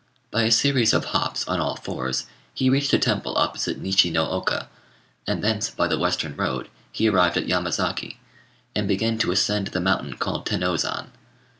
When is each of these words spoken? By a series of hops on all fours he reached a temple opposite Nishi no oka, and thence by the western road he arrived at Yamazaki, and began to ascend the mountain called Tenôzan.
By 0.31 0.45
a 0.45 0.51
series 0.51 0.93
of 0.95 1.05
hops 1.05 1.47
on 1.47 1.59
all 1.59 1.75
fours 1.75 2.25
he 2.55 2.71
reached 2.71 2.91
a 2.91 2.97
temple 2.97 3.37
opposite 3.37 3.79
Nishi 3.79 4.09
no 4.11 4.27
oka, 4.31 4.67
and 5.27 5.43
thence 5.43 5.69
by 5.69 5.85
the 5.87 5.99
western 5.99 6.35
road 6.35 6.69
he 6.91 7.07
arrived 7.07 7.37
at 7.37 7.45
Yamazaki, 7.45 8.17
and 8.75 8.87
began 8.87 9.19
to 9.19 9.31
ascend 9.31 9.67
the 9.67 9.79
mountain 9.79 10.15
called 10.15 10.47
Tenôzan. 10.47 11.09